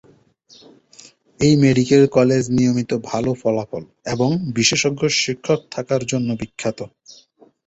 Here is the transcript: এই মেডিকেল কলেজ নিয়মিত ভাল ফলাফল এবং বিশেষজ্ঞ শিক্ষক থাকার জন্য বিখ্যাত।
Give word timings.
এই 1.39 1.53
মেডিকেল 1.63 2.03
কলেজ 2.17 2.43
নিয়মিত 2.57 2.91
ভাল 3.09 3.25
ফলাফল 3.41 3.83
এবং 4.05 4.29
বিশেষজ্ঞ 4.57 5.01
শিক্ষক 5.19 5.59
থাকার 5.73 6.01
জন্য 6.11 6.29
বিখ্যাত। 6.41 6.79